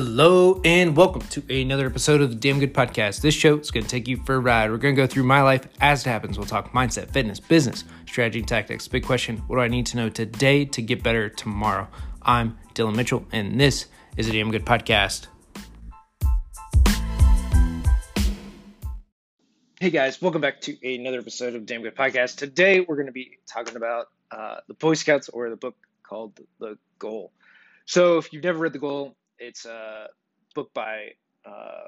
Hello 0.00 0.60
and 0.64 0.96
welcome 0.96 1.22
to 1.22 1.42
another 1.60 1.86
episode 1.86 2.20
of 2.20 2.30
the 2.30 2.36
Damn 2.36 2.60
Good 2.60 2.72
Podcast. 2.72 3.20
This 3.20 3.34
show 3.34 3.58
is 3.58 3.72
going 3.72 3.82
to 3.82 3.90
take 3.90 4.06
you 4.06 4.16
for 4.18 4.36
a 4.36 4.38
ride. 4.38 4.70
We're 4.70 4.76
going 4.76 4.94
to 4.94 5.02
go 5.02 5.08
through 5.08 5.24
my 5.24 5.42
life 5.42 5.66
as 5.80 6.06
it 6.06 6.08
happens. 6.08 6.38
We'll 6.38 6.46
talk 6.46 6.72
mindset, 6.72 7.10
fitness, 7.10 7.40
business, 7.40 7.82
strategy, 8.06 8.42
tactics. 8.42 8.86
Big 8.86 9.04
question 9.04 9.38
What 9.48 9.56
do 9.56 9.60
I 9.60 9.66
need 9.66 9.86
to 9.86 9.96
know 9.96 10.08
today 10.08 10.64
to 10.66 10.82
get 10.82 11.02
better 11.02 11.28
tomorrow? 11.28 11.88
I'm 12.22 12.56
Dylan 12.76 12.94
Mitchell, 12.94 13.26
and 13.32 13.60
this 13.60 13.86
is 14.16 14.28
a 14.28 14.32
Damn 14.32 14.52
Good 14.52 14.64
Podcast. 14.64 15.26
Hey 19.80 19.90
guys, 19.90 20.22
welcome 20.22 20.40
back 20.40 20.60
to 20.60 20.76
another 20.94 21.18
episode 21.18 21.56
of 21.56 21.66
Damn 21.66 21.82
Good 21.82 21.96
Podcast. 21.96 22.36
Today 22.36 22.78
we're 22.78 22.94
going 22.94 23.06
to 23.06 23.12
be 23.12 23.40
talking 23.48 23.74
about 23.74 24.10
uh, 24.30 24.58
the 24.68 24.74
Boy 24.74 24.94
Scouts 24.94 25.28
or 25.28 25.50
the 25.50 25.56
book 25.56 25.74
called 26.04 26.38
The 26.60 26.78
Goal. 27.00 27.32
So 27.86 28.18
if 28.18 28.32
you've 28.32 28.44
never 28.44 28.60
read 28.60 28.74
The 28.74 28.78
Goal, 28.78 29.16
it's 29.38 29.64
a 29.64 30.08
book 30.54 30.72
by 30.74 31.10
uh, 31.44 31.84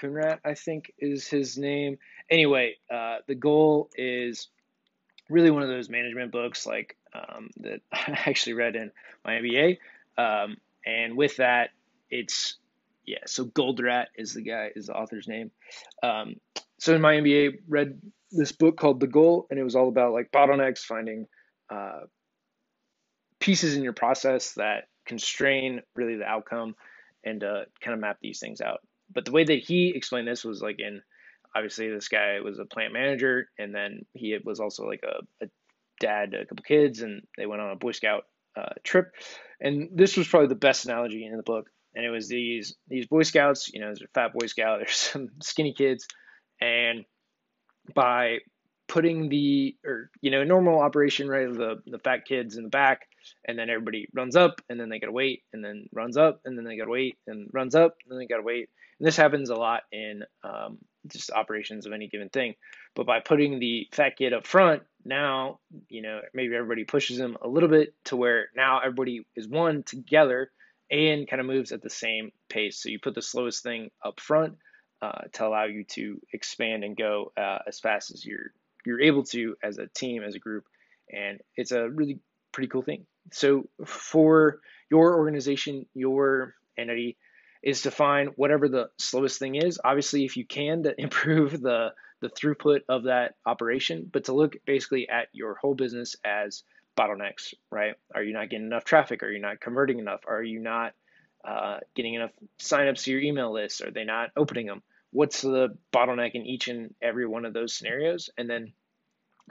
Kunrat, 0.00 0.40
I 0.44 0.54
think 0.54 0.92
is 0.98 1.26
his 1.26 1.58
name. 1.58 1.98
Anyway, 2.30 2.76
uh, 2.90 3.18
the 3.26 3.34
goal 3.34 3.90
is 3.96 4.48
really 5.28 5.50
one 5.50 5.62
of 5.62 5.68
those 5.68 5.88
management 5.88 6.32
books 6.32 6.66
like 6.66 6.96
um, 7.14 7.50
that 7.58 7.80
I 7.92 8.18
actually 8.26 8.54
read 8.54 8.76
in 8.76 8.90
my 9.24 9.34
MBA. 9.34 9.78
Um, 10.18 10.56
and 10.84 11.16
with 11.16 11.36
that, 11.36 11.70
it's 12.10 12.56
yeah. 13.06 13.18
So 13.26 13.44
Goldratt 13.44 14.06
is 14.16 14.34
the 14.34 14.42
guy 14.42 14.70
is 14.74 14.86
the 14.86 14.94
author's 14.94 15.28
name. 15.28 15.50
Um, 16.02 16.36
so 16.78 16.94
in 16.94 17.00
my 17.00 17.14
MBA, 17.14 17.58
read 17.68 18.00
this 18.32 18.52
book 18.52 18.76
called 18.76 19.00
The 19.00 19.06
Goal, 19.06 19.46
and 19.50 19.58
it 19.58 19.62
was 19.62 19.76
all 19.76 19.88
about 19.88 20.12
like 20.12 20.30
bottlenecks, 20.32 20.80
finding 20.80 21.26
uh, 21.68 22.00
pieces 23.38 23.76
in 23.76 23.82
your 23.82 23.92
process 23.92 24.52
that 24.54 24.84
constrain 25.10 25.82
really 25.96 26.14
the 26.14 26.24
outcome 26.24 26.76
and 27.24 27.42
uh, 27.42 27.62
kind 27.80 27.94
of 27.94 28.00
map 28.00 28.18
these 28.22 28.38
things 28.38 28.60
out. 28.60 28.78
But 29.12 29.24
the 29.24 29.32
way 29.32 29.42
that 29.42 29.58
he 29.58 29.92
explained 29.92 30.28
this 30.28 30.44
was 30.44 30.62
like 30.62 30.78
in 30.78 31.02
obviously 31.52 31.90
this 31.90 32.06
guy 32.06 32.38
was 32.44 32.60
a 32.60 32.64
plant 32.64 32.92
manager 32.92 33.48
and 33.58 33.74
then 33.74 34.06
he 34.14 34.38
was 34.44 34.60
also 34.60 34.86
like 34.86 35.02
a, 35.02 35.44
a 35.44 35.48
dad 35.98 36.30
to 36.30 36.40
a 36.40 36.46
couple 36.46 36.62
kids 36.62 37.02
and 37.02 37.22
they 37.36 37.44
went 37.44 37.60
on 37.60 37.72
a 37.72 37.76
Boy 37.76 37.90
Scout 37.90 38.22
uh, 38.56 38.74
trip. 38.84 39.12
And 39.60 39.88
this 39.92 40.16
was 40.16 40.28
probably 40.28 40.46
the 40.46 40.54
best 40.54 40.84
analogy 40.84 41.26
in 41.26 41.36
the 41.36 41.42
book. 41.42 41.68
And 41.96 42.04
it 42.04 42.10
was 42.10 42.28
these 42.28 42.76
these 42.86 43.08
Boy 43.08 43.24
Scouts, 43.24 43.68
you 43.74 43.80
know, 43.80 43.86
there's 43.86 44.02
a 44.02 44.06
fat 44.14 44.32
Boy 44.32 44.46
Scout, 44.46 44.78
there's 44.78 44.94
some 44.94 45.30
skinny 45.42 45.74
kids, 45.74 46.06
and 46.60 47.04
by 47.96 48.38
putting 48.86 49.28
the 49.28 49.74
or 49.84 50.10
you 50.20 50.30
know 50.30 50.44
normal 50.44 50.80
operation 50.80 51.28
right 51.28 51.52
the 51.52 51.82
the 51.86 51.98
fat 51.98 52.24
kids 52.26 52.56
in 52.56 52.62
the 52.62 52.68
back 52.68 53.02
and 53.46 53.58
then 53.58 53.70
everybody 53.70 54.08
runs 54.14 54.36
up 54.36 54.60
and 54.68 54.78
then 54.78 54.88
they 54.88 54.98
gotta 54.98 55.12
wait 55.12 55.42
and 55.52 55.64
then 55.64 55.86
runs 55.92 56.16
up 56.16 56.40
and 56.44 56.56
then 56.56 56.64
they 56.64 56.76
gotta 56.76 56.90
wait 56.90 57.18
and 57.26 57.48
runs 57.52 57.74
up 57.74 57.96
and 58.02 58.12
then 58.12 58.18
they 58.18 58.26
gotta 58.26 58.42
wait. 58.42 58.68
And 58.98 59.06
this 59.06 59.16
happens 59.16 59.50
a 59.50 59.56
lot 59.56 59.82
in 59.92 60.24
um, 60.44 60.78
just 61.06 61.30
operations 61.30 61.86
of 61.86 61.92
any 61.92 62.08
given 62.08 62.28
thing. 62.28 62.54
But 62.94 63.06
by 63.06 63.20
putting 63.20 63.58
the 63.58 63.88
fat 63.92 64.16
kid 64.16 64.32
up 64.32 64.46
front 64.46 64.82
now 65.02 65.60
you 65.88 66.02
know 66.02 66.20
maybe 66.34 66.54
everybody 66.54 66.84
pushes 66.84 67.18
him 67.18 67.36
a 67.40 67.48
little 67.48 67.70
bit 67.70 67.94
to 68.04 68.16
where 68.16 68.48
now 68.54 68.80
everybody 68.80 69.26
is 69.34 69.48
one 69.48 69.82
together 69.82 70.50
and 70.90 71.28
kind 71.28 71.40
of 71.40 71.46
moves 71.46 71.72
at 71.72 71.82
the 71.82 71.90
same 71.90 72.32
pace. 72.48 72.82
So 72.82 72.88
you 72.88 72.98
put 72.98 73.14
the 73.14 73.22
slowest 73.22 73.62
thing 73.62 73.90
up 74.04 74.20
front 74.20 74.56
uh, 75.02 75.22
to 75.32 75.46
allow 75.46 75.64
you 75.64 75.84
to 75.84 76.20
expand 76.32 76.84
and 76.84 76.96
go 76.96 77.32
uh, 77.36 77.58
as 77.66 77.80
fast 77.80 78.10
as 78.10 78.24
you're 78.24 78.52
you're 78.84 79.00
able 79.00 79.24
to 79.24 79.56
as 79.62 79.78
a 79.78 79.86
team, 79.88 80.22
as 80.22 80.34
a 80.34 80.38
group, 80.38 80.64
and 81.12 81.40
it's 81.56 81.72
a 81.72 81.88
really 81.88 82.20
pretty 82.52 82.68
cool 82.68 82.82
thing. 82.82 83.06
So 83.32 83.68
for 83.84 84.60
your 84.90 85.16
organization, 85.16 85.86
your 85.94 86.54
entity 86.76 87.16
is 87.62 87.82
to 87.82 87.90
find 87.90 88.30
whatever 88.36 88.68
the 88.68 88.90
slowest 88.98 89.38
thing 89.38 89.54
is. 89.54 89.78
Obviously, 89.82 90.24
if 90.24 90.36
you 90.36 90.46
can, 90.46 90.82
to 90.84 90.94
improve 91.00 91.60
the 91.60 91.90
the 92.20 92.28
throughput 92.28 92.80
of 92.86 93.04
that 93.04 93.36
operation, 93.46 94.10
but 94.12 94.24
to 94.24 94.34
look 94.34 94.54
basically 94.66 95.08
at 95.08 95.28
your 95.32 95.54
whole 95.54 95.74
business 95.74 96.16
as 96.22 96.64
bottlenecks, 96.94 97.54
right? 97.70 97.94
Are 98.14 98.22
you 98.22 98.34
not 98.34 98.50
getting 98.50 98.66
enough 98.66 98.84
traffic? 98.84 99.22
Are 99.22 99.30
you 99.30 99.40
not 99.40 99.58
converting 99.58 99.98
enough? 99.98 100.20
Are 100.28 100.42
you 100.42 100.60
not 100.60 100.92
uh, 101.42 101.78
getting 101.94 102.12
enough 102.12 102.32
signups 102.58 103.04
to 103.04 103.12
your 103.12 103.22
email 103.22 103.54
list? 103.54 103.80
Are 103.80 103.90
they 103.90 104.04
not 104.04 104.32
opening 104.36 104.66
them? 104.66 104.82
what's 105.12 105.42
the 105.42 105.76
bottleneck 105.92 106.32
in 106.34 106.46
each 106.46 106.68
and 106.68 106.94
every 107.02 107.26
one 107.26 107.44
of 107.44 107.52
those 107.52 107.74
scenarios 107.74 108.30
and 108.38 108.48
then 108.48 108.72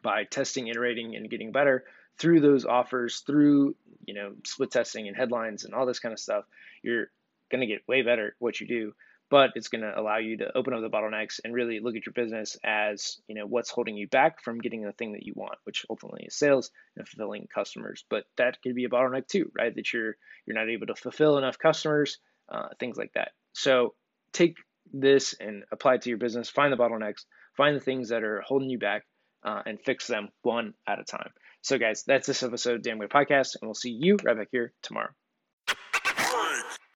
by 0.01 0.23
testing 0.23 0.67
iterating 0.67 1.15
and 1.15 1.29
getting 1.29 1.51
better 1.51 1.83
through 2.17 2.41
those 2.41 2.65
offers 2.65 3.19
through 3.25 3.75
you 4.05 4.13
know 4.13 4.33
split 4.45 4.71
testing 4.71 5.07
and 5.07 5.15
headlines 5.15 5.65
and 5.65 5.73
all 5.73 5.85
this 5.85 5.99
kind 5.99 6.13
of 6.13 6.19
stuff 6.19 6.45
you're 6.81 7.07
going 7.51 7.61
to 7.61 7.67
get 7.67 7.87
way 7.87 8.01
better 8.01 8.27
at 8.27 8.33
what 8.39 8.59
you 8.61 8.67
do. 8.67 8.93
But 9.31 9.51
it's 9.53 9.67
going 9.67 9.81
to 9.81 9.99
allow 9.99 10.17
you 10.17 10.37
to 10.37 10.57
open 10.57 10.73
up 10.73 10.81
the 10.81 10.89
bottlenecks 10.89 11.39
and 11.43 11.53
really 11.53 11.79
look 11.79 11.95
at 11.95 12.07
your 12.07 12.13
business 12.13 12.57
as 12.63 13.19
you 13.27 13.35
know 13.35 13.45
what's 13.45 13.69
holding 13.69 13.95
you 13.95 14.07
back 14.07 14.41
from 14.41 14.57
getting 14.57 14.83
the 14.83 14.91
thing 14.91 15.13
that 15.13 15.23
you 15.23 15.33
want 15.35 15.55
which 15.65 15.85
ultimately 15.89 16.25
is 16.25 16.35
sales 16.35 16.71
and 16.95 17.07
fulfilling 17.07 17.47
customers. 17.53 18.03
But 18.09 18.25
that 18.37 18.61
could 18.61 18.75
be 18.75 18.85
a 18.85 18.89
bottleneck 18.89 19.27
too 19.27 19.51
right? 19.55 19.73
That 19.75 19.93
you're 19.93 20.15
you're 20.45 20.57
not 20.57 20.69
able 20.69 20.87
to 20.87 20.95
fulfill 20.95 21.37
enough 21.37 21.59
customers 21.59 22.17
uh, 22.51 22.69
things 22.79 22.97
like 22.97 23.13
that. 23.13 23.31
So 23.53 23.93
take 24.33 24.57
this 24.91 25.35
and 25.39 25.63
apply 25.71 25.95
it 25.95 26.01
to 26.03 26.09
your 26.09 26.17
business. 26.17 26.49
Find 26.49 26.73
the 26.73 26.77
bottlenecks, 26.77 27.25
find 27.55 27.75
the 27.75 27.81
things 27.81 28.09
that 28.09 28.23
are 28.23 28.41
holding 28.41 28.69
you 28.69 28.79
back, 28.79 29.05
uh, 29.43 29.61
and 29.65 29.79
fix 29.81 30.07
them 30.07 30.29
one 30.41 30.73
at 30.87 30.99
a 30.99 31.03
time. 31.03 31.31
So, 31.61 31.77
guys, 31.77 32.03
that's 32.05 32.27
this 32.27 32.43
episode 32.43 32.75
of 32.75 32.81
Damn 32.83 32.99
Good 32.99 33.09
Podcast, 33.09 33.55
and 33.59 33.67
we'll 33.67 33.73
see 33.73 33.91
you 33.91 34.17
right 34.23 34.37
back 34.37 34.49
here 34.51 34.73
tomorrow. 34.81 35.09